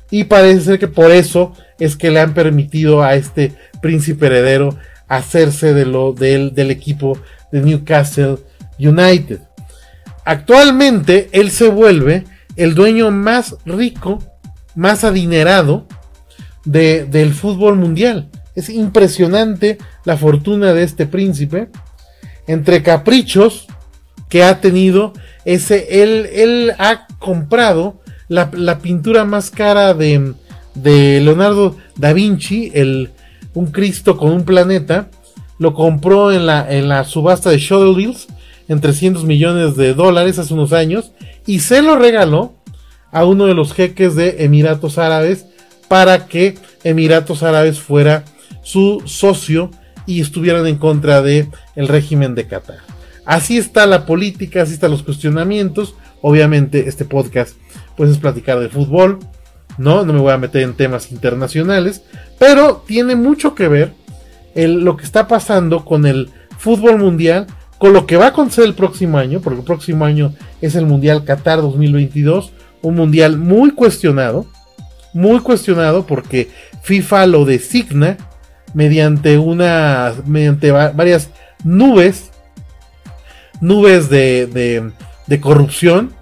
y 0.10 0.24
parece 0.24 0.62
ser 0.62 0.80
que 0.80 0.88
por 0.88 1.12
eso 1.12 1.54
es 1.80 1.96
que 1.96 2.10
le 2.10 2.20
han 2.20 2.34
permitido 2.34 3.04
a 3.04 3.16
este 3.16 3.54
príncipe 3.82 4.28
heredero 4.28 4.76
hacerse 5.08 5.74
de 5.74 5.86
lo, 5.86 6.14
del, 6.14 6.56
del 6.56 6.72
equipo 6.72 7.20
de 7.52 7.62
Newcastle 7.62 8.38
United. 8.80 9.42
Actualmente 10.28 11.30
él 11.32 11.52
se 11.52 11.70
vuelve 11.70 12.26
el 12.58 12.76
dueño 12.76 13.12
más 13.12 13.56
rico, 13.66 14.22
más 14.76 15.06
adinerado 15.06 15.88
del 16.66 17.34
fútbol 17.34 17.78
mundial. 17.78 18.30
Es 18.54 18.70
impresionante 18.70 19.78
la 20.04 20.18
fortuna 20.18 20.74
de 20.74 20.84
este 20.84 21.06
príncipe. 21.06 21.70
Entre 22.46 22.84
caprichos 22.84 23.68
que 24.28 24.44
ha 24.44 24.60
tenido, 24.60 25.14
ese, 25.46 26.04
él, 26.04 26.28
él 26.34 26.74
ha 26.78 27.08
comprado 27.20 28.02
la, 28.28 28.80
pintura 28.80 29.24
más 29.24 29.50
cara 29.50 29.94
de, 29.94 30.34
de, 30.76 31.22
Leonardo 31.22 31.78
da 31.96 32.12
Vinci, 32.12 32.70
el, 32.74 33.12
un 33.54 33.68
Cristo 33.68 34.18
con 34.18 34.34
un 34.34 34.44
planeta. 34.44 35.10
Lo 35.58 35.74
compró 35.74 36.34
en 36.34 36.46
la, 36.46 36.70
en 36.70 36.90
la 36.90 37.06
subasta 37.06 37.50
de 37.50 37.60
Shodelville 37.60 38.28
en 38.68 38.82
300 38.82 39.24
millones 39.24 39.76
de 39.76 39.94
dólares 39.94 40.40
hace 40.40 40.54
unos 40.54 40.74
años 40.74 41.12
y 41.46 41.60
se 41.60 41.82
lo 41.82 41.98
regaló 41.98 42.54
a 43.12 43.26
uno 43.26 43.46
de 43.46 43.54
los 43.54 43.74
jeques 43.74 44.16
de 44.16 44.44
Emiratos 44.44 44.98
Árabes 44.98 45.46
para 45.88 46.28
que 46.28 46.56
Emiratos 46.84 47.44
Árabes 47.44 47.80
fuera 47.80 48.26
su 48.62 49.02
socio 49.06 49.72
y 50.06 50.22
estuvieran 50.22 50.68
en 50.68 50.78
contra 50.78 51.22
de 51.22 51.50
el 51.76 51.88
régimen 51.88 52.36
de 52.36 52.48
Qatar. 52.48 52.80
Así 53.26 53.58
está 53.58 53.86
la 53.86 54.06
política, 54.06 54.62
así 54.62 54.74
están 54.74 54.92
los 54.92 55.04
cuestionamientos. 55.04 55.96
Obviamente 56.22 56.88
este 56.88 57.06
podcast 57.06 57.56
pues 57.96 58.10
es 58.10 58.18
platicar 58.18 58.60
de 58.60 58.70
fútbol, 58.70 59.20
¿no? 59.78 60.06
No 60.06 60.14
me 60.14 60.20
voy 60.20 60.32
a 60.32 60.38
meter 60.38 60.62
en 60.62 60.76
temas 60.76 61.12
internacionales, 61.12 62.04
pero 62.40 62.84
tiene 62.88 63.16
mucho 63.16 63.56
que 63.56 63.68
ver 63.68 63.94
lo 64.56 64.98
que 64.98 65.06
está 65.06 65.28
pasando 65.28 65.86
con 65.86 66.06
el 66.06 66.30
fútbol 66.58 66.98
mundial, 66.98 67.48
con 67.78 67.94
lo 67.94 68.06
que 68.06 68.18
va 68.18 68.26
a 68.26 68.30
acontecer 68.30 68.66
el 68.66 68.74
próximo 68.74 69.18
año, 69.18 69.40
porque 69.42 69.60
el 69.60 69.66
próximo 69.66 70.06
año 70.06 70.34
es 70.62 70.76
el 70.76 70.86
Mundial 70.86 71.24
Qatar 71.24 71.62
2022, 71.62 72.52
un 72.82 72.96
mundial 72.96 73.38
muy 73.38 73.72
cuestionado, 73.72 74.46
muy 75.14 75.40
cuestionado 75.40 76.06
porque 76.06 76.50
FIFA 76.84 77.28
lo 77.28 77.46
designa 77.46 78.18
mediante 78.74 79.38
una, 79.38 80.14
mediante 80.26 80.72
varias 80.72 81.30
nubes, 81.64 82.32
nubes 83.62 84.10
de, 84.10 84.48
de, 84.48 84.92
de 85.26 85.42
corrupción, 85.42 86.14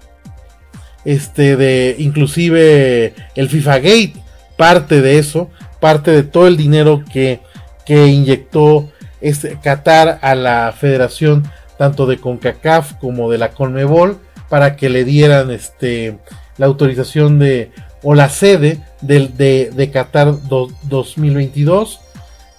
este, 1.04 1.56
de 1.56 1.96
inclusive 1.98 3.14
el 3.34 3.48
FIFA 3.48 3.78
Gate, 3.78 4.14
parte 4.56 5.00
de 5.00 5.18
eso, 5.18 5.50
parte 5.80 6.10
de 6.10 6.22
todo 6.22 6.46
el 6.48 6.56
dinero 6.56 7.04
que, 7.12 7.40
que 7.84 8.08
inyectó 8.08 8.90
este, 9.20 9.58
Qatar 9.62 10.18
a 10.22 10.34
la 10.34 10.72
federación 10.76 11.44
tanto 11.78 12.06
de 12.06 12.18
CONCACAF 12.18 12.94
como 12.94 13.30
de 13.30 13.38
la 13.38 13.50
CONMEBOL 13.50 14.18
para 14.48 14.76
que 14.76 14.88
le 14.88 15.04
dieran 15.04 15.50
este, 15.50 16.18
la 16.56 16.66
autorización 16.66 17.38
de 17.38 17.70
o 18.02 18.14
la 18.14 18.28
sede 18.28 18.78
de, 19.00 19.28
de, 19.74 19.90
Qatar 19.90 20.34
2022. 20.48 22.00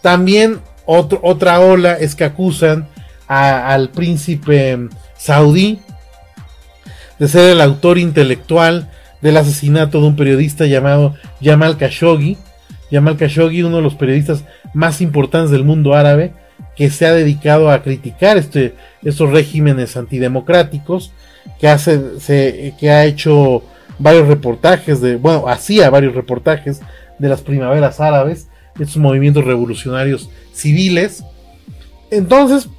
También 0.01 0.59
otra 0.85 1.59
ola 1.59 1.93
es 1.93 2.15
que 2.15 2.25
acusan 2.25 2.87
al 3.27 3.89
príncipe 3.89 4.89
saudí 5.17 5.79
de 7.19 7.27
ser 7.27 7.51
el 7.51 7.61
autor 7.61 7.97
intelectual 7.97 8.89
del 9.21 9.37
asesinato 9.37 10.01
de 10.01 10.07
un 10.07 10.15
periodista 10.15 10.65
llamado 10.65 11.15
Jamal 11.41 11.77
Khashoggi. 11.77 12.37
Jamal 12.91 13.17
Khashoggi, 13.17 13.63
uno 13.63 13.77
de 13.77 13.83
los 13.83 13.95
periodistas 13.95 14.43
más 14.73 15.01
importantes 15.01 15.51
del 15.51 15.63
mundo 15.63 15.93
árabe, 15.93 16.33
que 16.77 16.89
se 16.89 17.05
ha 17.05 17.13
dedicado 17.13 17.72
a 17.72 17.81
criticar 17.81 18.38
este, 18.38 18.75
estos 19.03 19.31
regímenes 19.31 19.98
antidemocráticos, 19.98 21.12
que, 21.60 21.67
hace, 21.67 22.74
que 22.79 22.91
ha 22.91 23.05
hecho 23.05 23.63
varios 24.00 24.27
reportajes 24.27 25.01
de, 25.01 25.15
bueno, 25.15 25.48
hacía 25.48 25.89
varios 25.89 26.13
reportajes 26.13 26.81
de 27.17 27.29
las 27.29 27.41
primaveras 27.41 28.00
árabes, 28.00 28.48
estos 28.79 28.98
movimientos 28.98 29.43
revolucionarios 29.43 30.29
civiles. 30.53 31.24
Entonces, 32.12 32.69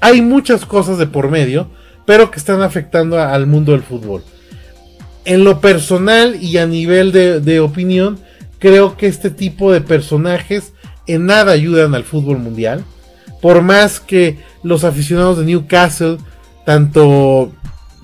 hay 0.00 0.22
muchas 0.22 0.64
cosas 0.64 0.96
de 0.96 1.06
por 1.06 1.30
medio 1.30 1.68
pero 2.08 2.30
que 2.30 2.38
están 2.38 2.62
afectando 2.62 3.20
al 3.20 3.46
mundo 3.46 3.72
del 3.72 3.82
fútbol. 3.82 4.24
En 5.26 5.44
lo 5.44 5.60
personal 5.60 6.42
y 6.42 6.56
a 6.56 6.66
nivel 6.66 7.12
de, 7.12 7.60
opinión, 7.60 8.18
creo 8.58 8.96
que 8.96 9.08
este 9.08 9.28
tipo 9.28 9.70
de 9.70 9.82
personajes 9.82 10.72
en 11.06 11.26
nada 11.26 11.52
ayudan 11.52 11.94
al 11.94 12.04
fútbol 12.04 12.38
mundial. 12.38 12.82
Por 13.40 13.62
más 13.62 14.00
que 14.00 14.38
los 14.62 14.84
aficionados 14.84 15.38
de 15.38 15.44
Newcastle, 15.44 16.18
tanto 16.64 17.52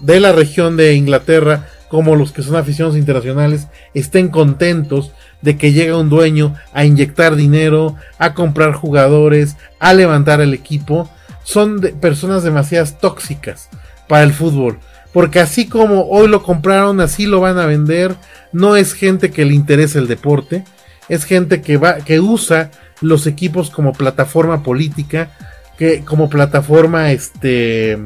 de 0.00 0.20
la 0.20 0.32
región 0.32 0.76
de 0.76 0.94
Inglaterra 0.94 1.68
como 1.88 2.16
los 2.16 2.32
que 2.32 2.42
son 2.42 2.56
aficionados 2.56 2.98
internacionales, 2.98 3.68
estén 3.94 4.28
contentos 4.28 5.12
de 5.42 5.56
que 5.56 5.72
llega 5.72 5.98
un 5.98 6.10
dueño 6.10 6.54
a 6.72 6.84
inyectar 6.84 7.36
dinero, 7.36 7.96
a 8.18 8.34
comprar 8.34 8.72
jugadores, 8.72 9.56
a 9.78 9.92
levantar 9.92 10.40
el 10.40 10.54
equipo, 10.54 11.08
son 11.44 11.80
personas 12.00 12.42
demasiadas 12.42 12.98
tóxicas 12.98 13.68
para 14.08 14.24
el 14.24 14.32
fútbol. 14.32 14.78
Porque 15.12 15.38
así 15.38 15.68
como 15.68 16.08
hoy 16.08 16.26
lo 16.26 16.42
compraron, 16.42 17.00
así 17.00 17.26
lo 17.26 17.40
van 17.40 17.58
a 17.58 17.66
vender. 17.66 18.16
No 18.52 18.74
es 18.74 18.94
gente 18.94 19.30
que 19.30 19.44
le 19.44 19.54
interesa 19.54 20.00
el 20.00 20.08
deporte. 20.08 20.64
Es 21.08 21.24
gente 21.24 21.62
que 21.62 21.76
va, 21.76 21.98
que 21.98 22.18
usa 22.18 22.72
los 23.00 23.26
equipos 23.26 23.70
como 23.70 23.92
plataforma 23.92 24.62
política, 24.62 25.30
que 25.78 26.04
como 26.04 26.28
plataforma 26.28 27.10
este 27.12 27.98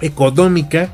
económica 0.00 0.88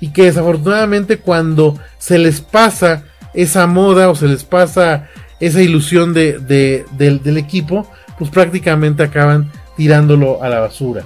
y 0.00 0.08
que 0.08 0.24
desafortunadamente 0.24 1.18
cuando 1.18 1.78
se 1.98 2.18
les 2.18 2.40
pasa 2.40 3.04
esa 3.34 3.66
moda 3.66 4.08
o 4.08 4.14
se 4.14 4.26
les 4.26 4.44
pasa 4.44 5.08
esa 5.40 5.62
ilusión 5.62 6.14
de, 6.14 6.38
del, 6.96 7.22
del 7.22 7.36
equipo, 7.36 7.86
pues 8.18 8.30
prácticamente 8.30 9.02
acaban 9.02 9.50
tirándolo 9.76 10.42
a 10.42 10.48
la 10.48 10.60
basura. 10.60 11.04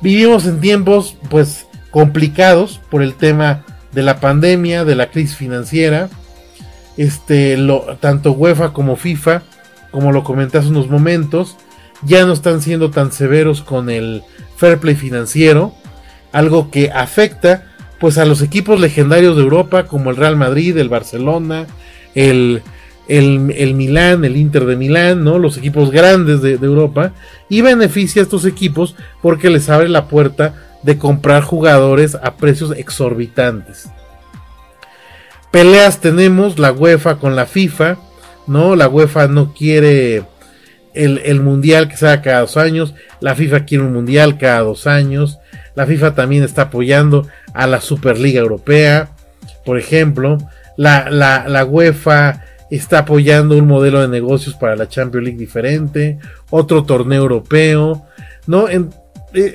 Vivimos 0.00 0.46
en 0.46 0.60
tiempos 0.60 1.16
pues 1.28 1.66
complicados 1.90 2.80
por 2.90 3.02
el 3.02 3.14
tema 3.14 3.64
de 3.92 4.02
la 4.02 4.20
pandemia, 4.20 4.84
de 4.84 4.94
la 4.94 5.10
crisis 5.10 5.36
financiera. 5.36 6.08
Este, 6.96 7.56
lo, 7.56 7.96
tanto 8.00 8.32
UEFA 8.32 8.72
como 8.72 8.96
FIFA, 8.96 9.42
como 9.90 10.12
lo 10.12 10.24
comenté 10.24 10.58
hace 10.58 10.68
unos 10.68 10.88
momentos, 10.88 11.56
ya 12.02 12.24
no 12.24 12.32
están 12.32 12.60
siendo 12.60 12.90
tan 12.90 13.12
severos 13.12 13.62
con 13.62 13.90
el 13.90 14.22
fair 14.56 14.78
play 14.78 14.94
financiero, 14.94 15.74
algo 16.32 16.70
que 16.70 16.90
afecta 16.90 17.64
pues 17.98 18.18
a 18.18 18.24
los 18.24 18.42
equipos 18.42 18.80
legendarios 18.80 19.36
de 19.36 19.42
Europa 19.42 19.84
como 19.84 20.10
el 20.10 20.16
Real 20.16 20.36
Madrid, 20.36 20.76
el 20.76 20.88
Barcelona, 20.88 21.66
el, 22.14 22.62
el, 23.08 23.52
el 23.56 23.74
Milán, 23.74 24.24
el 24.24 24.36
Inter 24.36 24.66
de 24.66 24.76
Milán, 24.76 25.24
¿no? 25.24 25.38
los 25.38 25.56
equipos 25.56 25.90
grandes 25.90 26.40
de, 26.40 26.58
de 26.58 26.66
Europa, 26.66 27.12
y 27.48 27.60
beneficia 27.62 28.22
a 28.22 28.24
estos 28.24 28.44
equipos 28.44 28.94
porque 29.20 29.50
les 29.50 29.68
abre 29.68 29.88
la 29.88 30.06
puerta 30.06 30.54
de 30.82 30.96
comprar 30.96 31.42
jugadores 31.42 32.14
a 32.14 32.36
precios 32.36 32.72
exorbitantes. 32.76 33.88
Peleas 35.50 36.00
tenemos 36.00 36.58
la 36.58 36.72
UEFA 36.72 37.16
con 37.16 37.34
la 37.34 37.46
FIFA, 37.46 37.96
¿no? 38.48 38.74
La 38.76 38.88
UEFA 38.88 39.28
no 39.28 39.54
quiere 39.54 40.24
el, 40.94 41.40
mundial 41.40 41.88
que 41.88 41.96
sea 41.96 42.22
cada 42.22 42.40
dos 42.40 42.56
años, 42.56 42.94
la 43.20 43.34
FIFA 43.34 43.64
quiere 43.64 43.84
un 43.84 43.92
mundial 43.92 44.38
cada 44.38 44.60
dos 44.60 44.86
años, 44.86 45.38
la 45.76 45.86
FIFA 45.86 46.14
también 46.14 46.42
está 46.42 46.62
apoyando 46.62 47.28
a 47.54 47.66
la 47.66 47.80
Superliga 47.80 48.40
Europea, 48.40 49.10
por 49.64 49.78
ejemplo, 49.78 50.38
la, 50.76 51.10
la 51.10 51.64
UEFA 51.64 52.42
está 52.70 53.00
apoyando 53.00 53.56
un 53.56 53.66
modelo 53.66 54.00
de 54.00 54.08
negocios 54.08 54.54
para 54.54 54.76
la 54.76 54.88
Champions 54.88 55.24
League 55.24 55.38
diferente, 55.38 56.18
otro 56.50 56.84
torneo 56.84 57.22
europeo, 57.22 58.04
¿no? 58.46 58.68
Eh, 58.68 58.84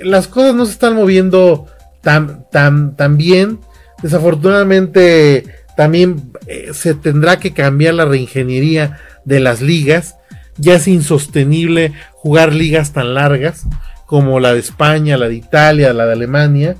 las 0.03 0.27
cosas 0.27 0.55
no 0.55 0.65
se 0.65 0.73
están 0.73 0.95
moviendo 0.95 1.67
tan, 2.01 2.49
tan, 2.49 2.95
tan 2.95 3.17
bien. 3.17 3.59
Desafortunadamente 4.01 5.45
también 5.75 6.31
eh, 6.47 6.71
se 6.73 6.93
tendrá 6.93 7.39
que 7.39 7.53
cambiar 7.53 7.95
la 7.95 8.05
reingeniería 8.05 8.99
de 9.25 9.39
las 9.39 9.61
ligas. 9.61 10.15
Ya 10.57 10.75
es 10.75 10.87
insostenible 10.87 11.93
jugar 12.13 12.53
ligas 12.53 12.93
tan 12.93 13.13
largas 13.13 13.65
como 14.05 14.39
la 14.39 14.53
de 14.53 14.59
España, 14.59 15.17
la 15.17 15.27
de 15.27 15.35
Italia, 15.35 15.93
la 15.93 16.05
de 16.05 16.13
Alemania. 16.13 16.75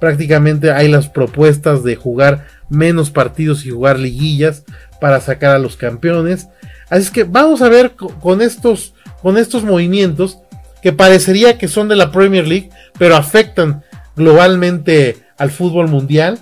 Prácticamente 0.00 0.72
hay 0.72 0.88
las 0.88 1.08
propuestas 1.08 1.84
de 1.84 1.94
jugar 1.94 2.46
menos 2.68 3.10
partidos 3.10 3.64
y 3.64 3.70
jugar 3.70 3.98
liguillas 3.98 4.64
para 5.00 5.20
sacar 5.20 5.54
a 5.54 5.58
los 5.60 5.76
campeones. 5.76 6.48
Así 6.90 7.04
es 7.04 7.10
que 7.10 7.24
vamos 7.24 7.62
a 7.62 7.68
ver 7.68 7.92
con 7.92 8.42
estos, 8.42 8.94
con 9.22 9.38
estos 9.38 9.62
movimientos 9.62 10.38
que 10.82 10.92
parecería 10.92 11.56
que 11.56 11.68
son 11.68 11.88
de 11.88 11.96
la 11.96 12.10
Premier 12.10 12.46
League, 12.46 12.70
pero 12.98 13.14
afectan 13.14 13.84
globalmente 14.16 15.18
al 15.38 15.50
fútbol 15.50 15.88
mundial. 15.88 16.40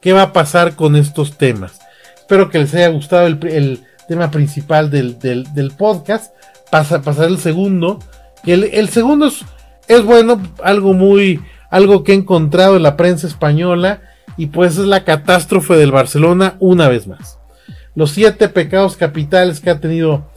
¿Qué 0.00 0.12
va 0.12 0.22
a 0.22 0.32
pasar 0.32 0.76
con 0.76 0.96
estos 0.96 1.36
temas? 1.36 1.80
Espero 2.16 2.48
que 2.48 2.58
les 2.58 2.74
haya 2.74 2.88
gustado 2.88 3.26
el, 3.26 3.80
tema 4.08 4.30
principal 4.30 4.90
del, 4.90 5.72
podcast. 5.76 6.34
Pasa, 6.70 7.02
pasar 7.02 7.28
el 7.28 7.38
segundo. 7.38 7.98
El, 8.44 8.88
segundo 8.88 9.26
es, 9.26 9.44
es, 9.88 10.02
bueno, 10.04 10.40
algo 10.62 10.94
muy, 10.94 11.42
algo 11.68 12.02
que 12.02 12.12
he 12.12 12.14
encontrado 12.14 12.76
en 12.76 12.82
la 12.82 12.96
prensa 12.96 13.26
española. 13.26 14.02
Y 14.36 14.46
pues 14.46 14.78
es 14.78 14.86
la 14.86 15.04
catástrofe 15.04 15.74
del 15.74 15.92
Barcelona 15.92 16.56
una 16.60 16.88
vez 16.88 17.06
más. 17.06 17.38
Los 17.94 18.12
siete 18.12 18.48
pecados 18.48 18.96
capitales 18.96 19.60
que 19.60 19.70
ha 19.70 19.80
tenido 19.80 20.30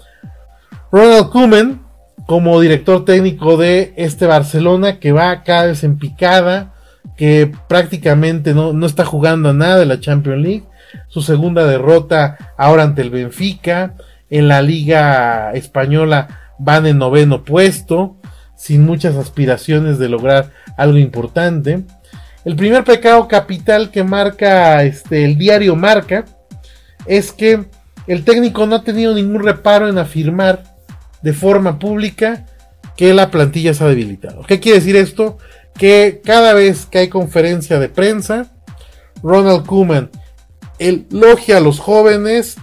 Ronald 0.92 1.30
Koeman 1.30 1.84
como 2.26 2.60
director 2.60 3.06
técnico 3.06 3.58
de 3.58 3.94
este 3.96 4.26
Barcelona 4.26 5.00
que 5.00 5.12
va 5.12 5.44
cada 5.44 5.68
vez 5.68 5.84
en 5.84 5.98
picada, 5.98 6.73
que 7.18 7.52
prácticamente 7.68 8.54
no, 8.54 8.74
no 8.74 8.86
está 8.86 9.06
jugando 9.06 9.50
a 9.50 9.54
nada 9.54 9.78
de 9.78 9.86
la 9.86 10.00
Champions 10.00 10.42
League. 10.42 10.64
Su 11.08 11.22
segunda 11.22 11.66
derrota 11.66 12.54
ahora 12.58 12.84
ante 12.84 13.02
el 13.02 13.10
Benfica. 13.10 13.96
En 14.30 14.48
la 14.48 14.62
Liga 14.62 15.52
Española 15.54 16.52
van 16.58 16.88
en 16.88 16.98
noveno 16.98 17.44
puesto, 17.44 18.18
sin 18.56 18.84
muchas 18.84 19.16
aspiraciones 19.16 20.00
de 20.00 20.10
lograr 20.10 20.52
algo 20.78 20.98
importante. 20.98 21.84
El 22.46 22.56
primer 22.56 22.84
pecado 22.84 23.28
capital 23.28 23.92
que 23.92 24.04
marca 24.04 24.84
este, 24.84 25.24
el 25.24 25.38
diario 25.38 25.76
Marca 25.76 26.26
es 27.06 27.32
que 27.32 27.66
el 28.08 28.24
técnico 28.24 28.66
no 28.66 28.76
ha 28.76 28.84
tenido 28.84 29.14
ningún 29.14 29.44
reparo 29.44 29.88
en 29.88 29.98
afirmar 29.98 30.64
de 31.22 31.34
forma 31.34 31.80
pública 31.80 32.46
que 32.98 33.14
la 33.14 33.32
plantilla 33.32 33.74
se 33.74 33.84
ha 33.84 33.88
debilitado. 33.88 34.44
¿Qué 34.44 34.60
quiere 34.60 34.80
decir 34.80 34.96
esto? 34.96 35.38
Que 35.78 36.22
cada 36.24 36.54
vez 36.54 36.86
que 36.86 37.00
hay 37.00 37.08
conferencia 37.10 37.80
de 37.80 37.90
prensa, 37.90 38.52
Ronald 39.22 39.66
Koeman 39.66 40.12
elogia 40.80 41.58
a 41.58 41.62
los 41.62 41.80
jóvenes, 41.80 42.58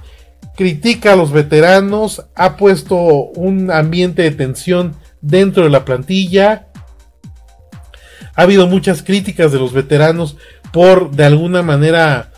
critica 0.57 1.15
a 1.15 1.17
los 1.17 1.33
veteranos, 1.33 2.27
ha 2.35 2.57
puesto 2.57 2.97
un 2.97 3.71
ambiente 3.71 4.23
de 4.23 4.31
tensión 4.31 4.95
dentro 5.21 5.65
de 5.65 5.71
la 5.71 5.85
plantilla. 5.85 6.67
Ha 8.35 8.43
habido 8.43 8.67
muchas 8.67 9.03
críticas 9.03 9.53
de 9.53 9.59
los 9.59 9.73
veteranos 9.73 10.37
por 10.73 11.11
de 11.11 11.25
alguna 11.25 11.63
manera, 11.63 12.31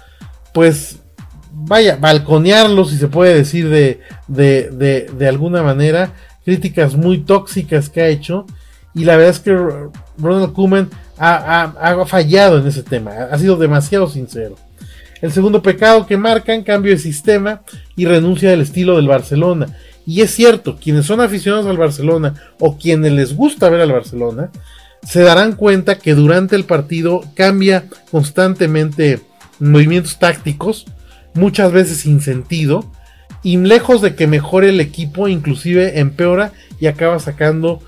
pues, 0.53 1.01
vaya, 1.51 1.97
balconearlos, 1.97 2.91
si 2.91 2.97
se 2.97 3.09
puede 3.09 3.35
decir 3.35 3.69
de, 3.69 4.01
de, 4.29 5.09
de, 5.13 5.29
alguna 5.29 5.63
manera. 5.63 6.13
Críticas 6.45 6.97
muy 6.97 7.19
tóxicas 7.19 7.89
que 7.89 8.03
ha 8.03 8.09
hecho. 8.09 8.47
Y 8.95 9.05
la 9.05 9.17
verdad 9.17 9.31
es 9.31 9.41
que 9.41 9.57
Ronald 10.19 10.53
Koeman 10.53 10.91
ha, 11.19 12.05
fallado 12.07 12.59
en 12.59 12.67
ese 12.67 12.83
tema. 12.83 13.13
Ha 13.31 13.39
sido 13.39 13.57
demasiado 13.57 14.09
sincero. 14.09 14.57
El 15.21 15.33
segundo 15.33 15.63
pecado 15.63 16.07
que 16.07 16.17
marcan, 16.17 16.63
cambio 16.63 16.93
de 16.93 16.99
sistema 16.99 17.63
y 17.97 18.07
renuncia 18.07 18.51
del 18.51 18.61
estilo 18.61 18.97
del 18.97 19.07
Barcelona. 19.07 19.69
Y 20.05 20.21
es 20.21 20.33
cierto, 20.35 20.77
quienes 20.83 21.07
son 21.07 21.21
aficionados 21.21 21.67
al 21.67 21.77
Barcelona 21.77 22.35
o 22.59 22.77
quienes 22.77 23.13
les 23.13 23.37
gusta 23.37 23.71
ver 23.71 23.81
al 23.81 23.93
Barcelona, 23.93 24.51
se 25.07 25.21
darán 25.21 25.53
cuenta 25.53 25.99
que 25.99 26.15
durante 26.15 26.57
el 26.57 26.65
partido 26.65 27.23
cambia 27.35 27.85
constantemente 28.11 29.21
movimientos 29.61 30.19
tácticos, 30.19 30.87
muchas 31.35 31.73
veces 31.73 31.99
sin 31.99 32.21
sentido, 32.21 32.91
y 33.45 33.57
lejos 33.59 34.03
de 34.03 34.15
que 34.15 34.27
mejore 34.27 34.69
el 34.71 34.81
equipo, 34.81 35.29
inclusive 35.29 36.01
empeora 36.01 36.53
y 36.81 36.87
acaba 36.87 37.19
sacando 37.19 37.81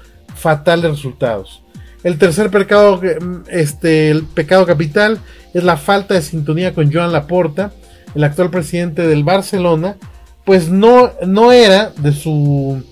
fatales 0.45 0.91
resultados. 0.91 1.63
El 2.03 2.19
tercer 2.19 2.51
pecado, 2.51 3.01
este, 3.49 4.11
el 4.11 4.25
pecado 4.25 4.67
capital 4.67 5.19
es 5.55 5.65
la 5.65 5.79
falta 5.79 6.13
de 6.13 6.21
sintonía 6.21 6.75
con 6.75 6.93
Joan 6.93 7.13
Laporta, 7.13 7.73
el 8.15 8.25
actual 8.25 8.51
presidente 8.51 9.07
del 9.07 9.25
Barcelona, 9.25 9.97
pues 10.45 10.69
no, 10.69 11.13
no 11.27 11.51
era 11.51 11.93
de 11.97 12.13
su, 12.13 12.85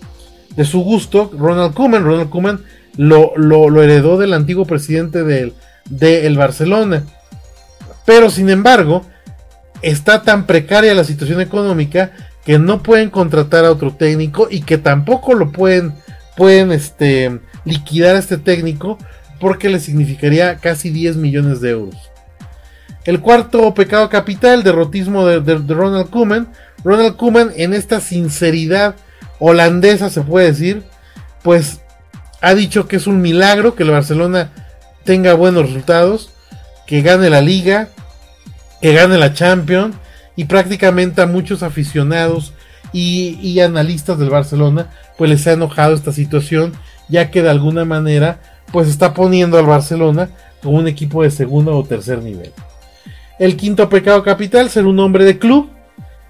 de 0.57 0.65
su 0.65 0.81
gusto 0.81 1.31
Ronald 1.37 1.75
Koeman. 1.75 2.05
Ronald 2.05 2.31
Koeman 2.31 2.65
lo, 2.97 3.37
lo, 3.37 3.83
heredó 3.83 4.17
del 4.17 4.33
antiguo 4.33 4.65
presidente 4.65 5.25
del 5.25 5.53
de 5.91 6.35
Barcelona. 6.35 7.05
Pero 8.07 8.31
sin 8.31 8.49
embargo, 8.49 9.05
está 9.83 10.23
tan 10.23 10.47
precaria 10.47 10.95
la 10.95 11.05
situación 11.05 11.43
económica 11.43 12.13
que 12.47 12.59
no 12.59 12.83
pueden 12.83 13.11
contratar 13.11 13.67
a 13.67 13.71
otro 13.71 13.93
técnico 13.93 14.49
y 14.51 14.63
que 14.63 14.79
tampoco 14.79 15.35
lo 15.35 15.53
pueden, 15.53 15.93
pueden 16.37 16.73
este, 16.73 17.41
liquidar 17.65 18.17
a 18.17 18.19
este 18.19 18.39
técnico 18.39 18.99
porque 19.41 19.69
le 19.69 19.81
significaría 19.81 20.57
casi 20.57 20.91
10 20.91 21.17
millones 21.17 21.61
de 21.61 21.71
euros. 21.71 21.97
El 23.05 23.21
cuarto 23.21 23.75
pecado 23.75 24.09
capital, 24.09 24.62
derrotismo 24.62 25.27
de, 25.27 25.55
Ronald 25.75 26.09
Koeman. 26.11 26.53
Ronald 26.85 27.17
Koeman 27.17 27.51
en 27.57 27.75
esta 27.75 28.01
sinceridad 28.01 28.95
holandesa 29.41 30.09
se 30.09 30.21
puede 30.21 30.47
decir, 30.47 30.85
pues 31.43 31.81
ha 32.41 32.55
dicho 32.55 32.87
que 32.87 32.97
es 32.97 33.09
un 33.09 33.21
milagro 33.21 33.75
que 33.75 33.83
el 33.83 33.91
Barcelona 33.91 34.53
tenga 35.05 35.35
buenos 35.35 35.67
resultados, 35.67 36.31
que 36.87 37.03
gane 37.03 37.29
la 37.29 37.40
liga, 37.40 37.88
que 38.81 38.92
gane 38.92 39.18
la 39.18 39.35
Champions 39.35 39.97
y 40.37 40.45
prácticamente 40.45 41.23
a 41.23 41.27
muchos 41.27 41.64
aficionados 41.64 42.53
y, 42.92 43.61
analistas 43.61 44.18
del 44.18 44.31
Barcelona 44.31 44.90
pues 45.16 45.31
les 45.31 45.46
ha 45.46 45.52
enojado 45.52 45.94
esta 45.94 46.12
situación 46.12 46.72
ya 47.09 47.31
que 47.31 47.42
de 47.42 47.50
alguna 47.50 47.85
manera 47.85 48.40
pues 48.70 48.88
está 48.88 49.14
poniendo 49.14 49.59
al 49.59 49.66
Barcelona 49.66 50.31
como 50.62 50.78
un 50.78 50.88
equipo 50.88 51.22
de 51.22 51.31
segundo 51.31 51.76
o 51.76 51.85
tercer 51.85 52.22
nivel. 52.22 52.52
El 53.38 53.57
quinto 53.57 53.88
pecado 53.88 54.22
capital, 54.22 54.70
ser 54.70 54.87
un 54.87 54.98
hombre 55.00 55.24
de 55.24 55.38
club. 55.38 55.68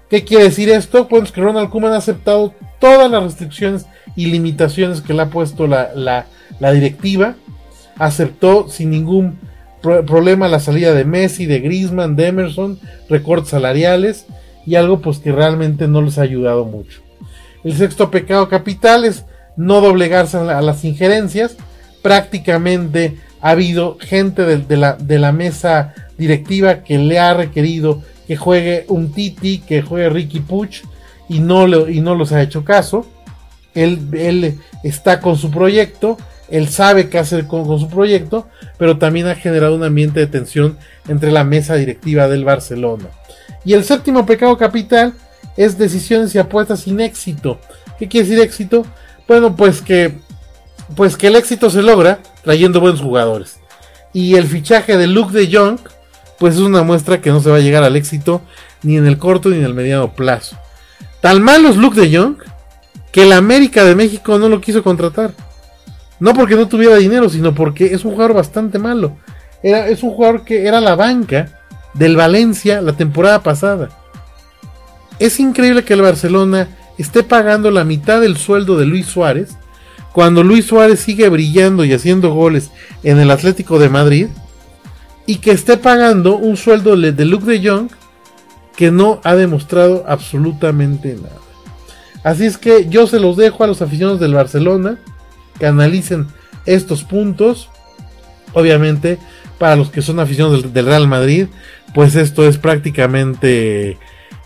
¿Qué 0.09 0.23
quiere 0.23 0.45
decir 0.45 0.69
esto? 0.69 1.07
Pues 1.07 1.31
que 1.31 1.41
Ronald 1.41 1.69
Koeman 1.69 1.93
ha 1.93 1.97
aceptado 1.97 2.53
todas 2.79 3.09
las 3.09 3.23
restricciones 3.23 3.85
y 4.15 4.25
limitaciones 4.25 5.01
que 5.01 5.13
le 5.13 5.21
ha 5.21 5.29
puesto 5.29 5.67
la, 5.67 6.25
directiva. 6.59 7.35
Aceptó 7.97 8.67
sin 8.67 8.89
ningún 8.89 9.39
problema 9.81 10.47
la 10.47 10.59
salida 10.59 10.93
de 10.93 11.05
Messi, 11.05 11.45
de 11.45 11.59
Griezmann, 11.59 12.15
de 12.15 12.27
Emerson, 12.27 12.79
recortes 13.09 13.49
salariales 13.49 14.25
y 14.65 14.75
algo 14.75 15.01
pues 15.01 15.19
que 15.19 15.31
realmente 15.31 15.87
no 15.87 16.01
les 16.01 16.17
ha 16.17 16.23
ayudado 16.23 16.65
mucho. 16.65 17.01
El 17.63 17.75
sexto 17.75 18.11
pecado 18.11 18.49
capital 18.49 19.05
es 19.05 19.25
no 19.55 19.81
doblegarse 19.81 20.37
a 20.37 20.61
las 20.61 20.83
injerencias. 20.83 21.55
Prácticamente 22.01 23.17
ha 23.41 23.51
habido 23.51 23.97
gente 23.99 24.43
de, 24.43 24.77
la, 24.77 24.93
de 24.93 25.19
la 25.19 25.31
mesa 25.31 25.93
directiva 26.17 26.83
que 26.83 26.97
le 26.97 27.19
ha 27.19 27.33
requerido 27.33 28.01
que 28.27 28.35
juegue 28.35 28.85
un 28.87 29.11
Titi, 29.11 29.59
que 29.59 29.81
juegue 29.81 30.09
Ricky 30.09 30.39
Puch 30.39 30.83
y 31.29 31.39
no, 31.39 31.67
y 31.89 32.01
no 32.01 32.15
los 32.15 32.31
ha 32.31 32.41
hecho 32.41 32.63
caso. 32.63 33.05
Él, 33.73 34.07
él, 34.13 34.59
está 34.83 35.19
con 35.19 35.37
su 35.37 35.49
proyecto, 35.49 36.17
él 36.49 36.69
sabe 36.69 37.09
qué 37.09 37.17
hacer 37.17 37.47
con, 37.47 37.65
su 37.79 37.89
proyecto, 37.89 38.47
pero 38.77 38.97
también 38.97 39.27
ha 39.27 39.35
generado 39.35 39.75
un 39.75 39.83
ambiente 39.83 40.19
de 40.19 40.27
tensión 40.27 40.77
entre 41.07 41.31
la 41.31 41.43
mesa 41.43 41.75
directiva 41.75 42.27
del 42.27 42.45
Barcelona. 42.45 43.05
Y 43.65 43.73
el 43.73 43.83
séptimo 43.83 44.25
pecado 44.25 44.57
capital 44.57 45.13
es 45.57 45.77
decisiones 45.77 46.33
y 46.35 46.39
apuestas 46.39 46.81
sin 46.81 46.99
éxito. 46.99 47.59
¿Qué 47.97 48.07
quiere 48.07 48.27
decir 48.27 48.43
éxito? 48.43 48.85
Bueno, 49.27 49.55
pues 49.55 49.81
que, 49.81 50.19
pues 50.95 51.15
que 51.15 51.27
el 51.27 51.35
éxito 51.35 51.69
se 51.69 51.81
logra 51.81 52.19
trayendo 52.43 52.81
buenos 52.81 53.01
jugadores. 53.01 53.59
Y 54.11 54.35
el 54.35 54.45
fichaje 54.45 54.97
de 54.97 55.07
Luke 55.07 55.33
de 55.33 55.49
Jong, 55.51 55.79
pues 56.39 56.55
es 56.55 56.61
una 56.61 56.83
muestra 56.83 57.21
que 57.21 57.31
no 57.31 57.39
se 57.39 57.49
va 57.49 57.57
a 57.57 57.61
llegar 57.61 57.83
al 57.83 57.95
éxito 57.95 58.41
ni 58.83 58.97
en 58.97 59.07
el 59.07 59.17
corto 59.17 59.49
ni 59.49 59.57
en 59.57 59.63
el 59.63 59.73
mediano 59.73 60.13
plazo. 60.13 60.57
Tan 61.21 61.41
malo 61.41 61.69
es 61.69 61.77
Luke 61.77 61.99
de 61.99 62.15
Jong 62.15 62.37
que 63.11 63.25
la 63.25 63.37
América 63.37 63.83
de 63.83 63.95
México 63.95 64.37
no 64.39 64.49
lo 64.49 64.59
quiso 64.59 64.83
contratar. 64.83 65.33
No 66.19 66.33
porque 66.33 66.55
no 66.55 66.67
tuviera 66.67 66.95
dinero, 66.97 67.29
sino 67.29 67.53
porque 67.53 67.93
es 67.93 68.03
un 68.05 68.11
jugador 68.11 68.33
bastante 68.33 68.79
malo. 68.79 69.17
Era, 69.61 69.87
es 69.87 70.03
un 70.03 70.11
jugador 70.11 70.43
que 70.43 70.67
era 70.67 70.81
la 70.81 70.95
banca 70.95 71.62
del 71.93 72.15
Valencia 72.15 72.81
la 72.81 72.93
temporada 72.93 73.43
pasada. 73.43 73.89
Es 75.19 75.39
increíble 75.39 75.83
que 75.83 75.93
el 75.93 76.01
Barcelona 76.01 76.69
esté 76.97 77.23
pagando 77.23 77.71
la 77.71 77.83
mitad 77.83 78.21
del 78.21 78.37
sueldo 78.37 78.77
de 78.77 78.85
Luis 78.85 79.07
Suárez, 79.07 79.57
cuando 80.11 80.43
Luis 80.43 80.65
Suárez 80.65 80.99
sigue 80.99 81.29
brillando 81.29 81.85
y 81.85 81.93
haciendo 81.93 82.33
goles 82.33 82.71
en 83.03 83.19
el 83.19 83.31
Atlético 83.31 83.79
de 83.79 83.89
Madrid, 83.89 84.27
y 85.25 85.37
que 85.37 85.51
esté 85.51 85.77
pagando 85.77 86.35
un 86.35 86.57
sueldo 86.57 86.95
de 86.97 87.25
Luke 87.25 87.45
de 87.45 87.67
Jong 87.67 87.89
que 88.75 88.91
no 88.91 89.21
ha 89.23 89.35
demostrado 89.35 90.03
absolutamente 90.07 91.15
nada. 91.15 91.43
Así 92.23 92.45
es 92.45 92.57
que 92.57 92.87
yo 92.89 93.05
se 93.07 93.19
los 93.19 93.37
dejo 93.37 93.63
a 93.63 93.67
los 93.67 93.81
aficionados 93.81 94.19
del 94.19 94.33
Barcelona 94.33 94.97
que 95.59 95.65
analicen 95.65 96.27
estos 96.65 97.03
puntos. 97.03 97.69
Obviamente, 98.53 99.19
para 99.57 99.75
los 99.75 99.89
que 99.89 100.01
son 100.01 100.19
aficionados 100.19 100.73
del, 100.73 100.85
Real 100.85 101.07
Madrid, 101.07 101.47
pues 101.93 102.15
esto 102.15 102.47
es 102.47 102.57
prácticamente, 102.57 103.97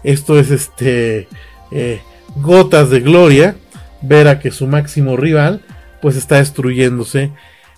esto 0.03 0.39
es 0.39 0.51
este, 0.51 1.27
eh, 1.71 2.01
gotas 2.35 2.89
de 2.89 2.99
gloria 2.99 3.55
ver 4.01 4.27
a 4.27 4.39
que 4.39 4.51
su 4.51 4.67
máximo 4.67 5.17
rival 5.17 5.61
pues 6.01 6.15
está 6.15 6.37
destruyéndose 6.37 7.31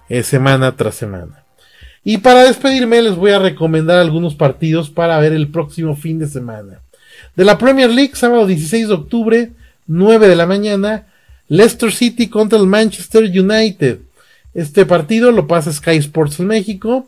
eh, 0.09 0.23
semana 0.23 0.75
tras 0.75 0.95
semana. 0.95 1.43
Y 2.03 2.17
para 2.17 2.43
despedirme 2.43 3.01
les 3.01 3.15
voy 3.15 3.31
a 3.31 3.39
recomendar 3.39 3.99
algunos 3.99 4.35
partidos 4.35 4.89
para 4.89 5.19
ver 5.19 5.33
el 5.33 5.49
próximo 5.49 5.95
fin 5.95 6.19
de 6.19 6.27
semana. 6.27 6.79
De 7.35 7.45
la 7.45 7.57
Premier 7.57 7.89
League, 7.89 8.15
sábado 8.15 8.47
16 8.47 8.87
de 8.87 8.93
octubre, 8.93 9.51
9 9.87 10.27
de 10.27 10.35
la 10.35 10.45
mañana, 10.45 11.07
Leicester 11.47 11.91
City 11.91 12.27
contra 12.27 12.57
el 12.59 12.67
Manchester 12.67 13.23
United. 13.23 13.99
Este 14.53 14.85
partido 14.85 15.31
lo 15.31 15.47
pasa 15.47 15.71
Sky 15.71 15.97
Sports 15.97 16.39
en 16.39 16.47
México. 16.47 17.07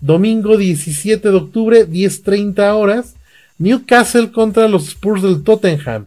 Domingo 0.00 0.56
17 0.56 1.28
de 1.28 1.34
octubre, 1.34 1.88
10.30 1.88 2.74
horas, 2.74 3.14
Newcastle 3.58 4.30
contra 4.30 4.68
los 4.68 4.88
Spurs 4.88 5.22
del 5.22 5.42
Tottenham. 5.42 6.06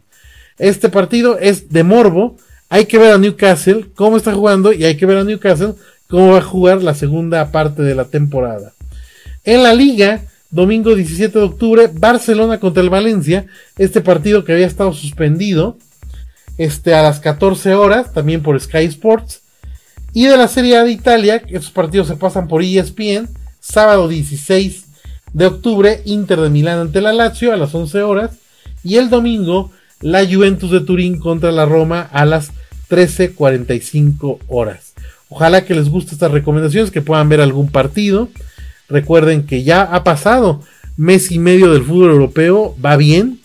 Este 0.58 0.90
partido 0.90 1.38
es 1.38 1.70
de 1.70 1.84
morbo. 1.84 2.38
Hay 2.70 2.86
que 2.86 2.98
ver 2.98 3.14
a 3.14 3.18
Newcastle 3.18 3.88
cómo 3.96 4.16
está 4.16 4.34
jugando 4.34 4.72
y 4.72 4.86
hay 4.86 4.96
que 4.96 5.06
ver 5.06 5.18
a 5.18 5.24
Newcastle 5.24 5.74
cómo 6.08 6.34
va 6.34 6.38
a 6.38 6.44
jugar 6.44 6.82
la 6.82 6.94
segunda 6.94 7.52
parte 7.52 7.82
de 7.82 7.96
la 7.96 8.06
temporada. 8.06 8.72
En 9.44 9.64
la 9.64 9.74
liga, 9.74 10.22
domingo 10.52 10.94
17 10.94 11.38
de 11.38 11.46
octubre, 11.46 11.90
Barcelona 11.92 12.60
contra 12.60 12.84
el 12.84 12.90
Valencia. 12.90 13.48
Este 13.78 14.02
partido 14.02 14.44
que 14.44 14.54
había 14.54 14.68
estado 14.68 14.94
suspendido 14.94 15.78
este, 16.58 16.94
a 16.94 17.02
las 17.02 17.20
14 17.20 17.74
horas, 17.74 18.14
también 18.14 18.44
por 18.44 18.60
Sky 18.60 18.86
Sports. 18.86 19.42
Y 20.14 20.26
de 20.26 20.38
la 20.38 20.48
Serie 20.48 20.78
A 20.78 20.84
de 20.84 20.92
Italia, 20.92 21.42
estos 21.48 21.72
partidos 21.72 22.08
se 22.08 22.18
pasan 22.18 22.48
por 22.48 22.62
ESPN, 22.62 23.30
Sábado 23.62 24.08
16 24.08 24.86
de 25.34 25.46
octubre, 25.46 26.02
Inter 26.06 26.42
de 26.42 26.50
Milán 26.50 26.80
ante 26.80 27.00
la 27.00 27.14
Lazio 27.14 27.54
a 27.54 27.58
las 27.58 27.74
11 27.74 28.02
horas. 28.02 28.32
Y 28.84 28.98
el 28.98 29.12
domingo, 29.12 29.72
la 30.02 30.26
Juventus 30.26 30.72
de 30.72 30.82
Turín 30.82 31.20
contra 31.20 31.52
la 31.52 31.66
Roma 31.66 32.02
a 32.12 32.26
las 32.26 32.52
13.45 32.90 34.40
horas. 34.48 34.94
Ojalá 35.30 35.64
que 35.64 35.76
les 35.76 35.90
guste 35.90 36.14
estas 36.14 36.32
recomendaciones, 36.32 36.90
que 36.90 37.04
puedan 37.04 37.30
ver 37.30 37.40
algún 37.40 37.70
partido. 37.70 38.30
Recuerden 38.90 39.46
que 39.46 39.64
ya 39.64 39.84
ha 39.84 40.04
pasado 40.04 40.62
mes 40.98 41.32
y 41.32 41.38
medio 41.38 41.72
del 41.72 41.84
fútbol 41.84 42.10
europeo, 42.10 42.76
va 42.84 42.98
bien. 42.98 43.40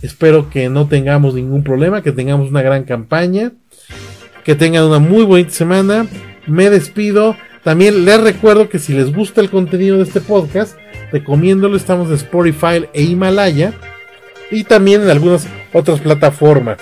Espero 0.00 0.48
que 0.48 0.70
no 0.70 0.88
tengamos 0.88 1.34
ningún 1.34 1.62
problema, 1.62 2.02
que 2.02 2.12
tengamos 2.12 2.48
una 2.48 2.62
gran 2.62 2.84
campaña, 2.84 3.52
que 4.42 4.54
tengan 4.54 4.84
una 4.84 4.98
muy 4.98 5.22
buena 5.24 5.50
semana. 5.50 6.06
Me 6.46 6.70
despido. 6.70 7.36
También 7.64 8.04
les 8.04 8.20
recuerdo 8.20 8.68
que 8.68 8.78
si 8.78 8.92
les 8.92 9.12
gusta 9.12 9.40
el 9.40 9.50
contenido 9.50 9.98
de 9.98 10.04
este 10.04 10.20
podcast, 10.20 10.76
recomiéndolo. 11.12 11.76
Estamos 11.76 12.08
en 12.08 12.14
Spotify 12.14 12.86
e 12.92 13.02
Himalaya 13.02 13.74
y 14.50 14.64
también 14.64 15.02
en 15.02 15.10
algunas 15.10 15.46
otras 15.72 16.00
plataformas 16.00 16.78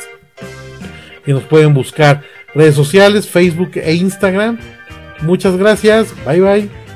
que 1.24 1.32
nos 1.32 1.42
pueden 1.42 1.74
buscar 1.74 2.22
redes 2.54 2.74
sociales, 2.74 3.28
Facebook 3.28 3.72
e 3.74 3.94
Instagram. 3.94 4.58
Muchas 5.22 5.56
gracias, 5.56 6.14
bye 6.24 6.40
bye. 6.40 6.87